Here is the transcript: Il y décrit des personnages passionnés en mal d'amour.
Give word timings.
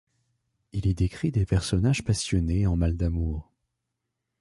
Il 0.73 0.87
y 0.87 0.95
décrit 0.95 1.31
des 1.31 1.45
personnages 1.45 2.03
passionnés 2.03 2.65
en 2.65 2.75
mal 2.75 2.97
d'amour. 2.97 3.53